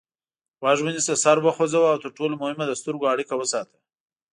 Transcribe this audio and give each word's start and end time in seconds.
غوږ 0.61 0.79
ونیسه 0.83 1.13
سر 1.23 1.37
وخوځوه 1.41 1.87
او 1.93 1.97
تر 2.03 2.09
ټولو 2.17 2.33
مهمه 2.41 2.65
د 2.67 2.73
سترګو 2.81 3.09
اړیکه 3.13 3.33
وساته. 3.37 3.77